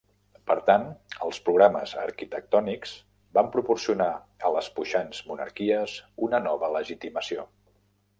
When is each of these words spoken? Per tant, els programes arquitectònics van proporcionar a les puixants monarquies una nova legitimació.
Per 0.51 0.55
tant, 0.67 0.85
els 1.25 1.39
programes 1.49 1.91
arquitectònics 2.03 2.93
van 3.39 3.51
proporcionar 3.57 4.07
a 4.49 4.51
les 4.55 4.71
puixants 4.79 5.21
monarquies 5.33 5.95
una 6.29 6.41
nova 6.47 6.71
legitimació. 6.79 7.47